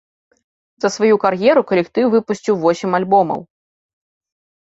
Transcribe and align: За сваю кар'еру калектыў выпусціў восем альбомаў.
За 0.83 0.89
сваю 0.95 1.17
кар'еру 1.25 1.61
калектыў 1.71 2.05
выпусціў 2.15 2.55
восем 2.63 2.91
альбомаў. 3.01 3.41